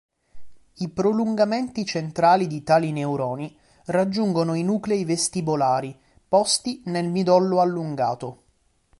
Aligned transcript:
I 0.77 0.89
prolungamenti 0.89 1.85
centrali 1.85 2.47
di 2.47 2.63
tali 2.63 2.91
neuroni 2.91 3.55
raggiungono 3.85 4.55
i 4.55 4.63
nuclei 4.63 5.05
vestibolari 5.05 5.95
posti 6.27 6.81
nel 6.85 7.07
midollo 7.07 7.61
allungato. 7.61 8.43